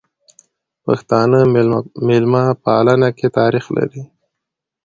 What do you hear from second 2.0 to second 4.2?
ميلمه پالنې کی تاریخ لري.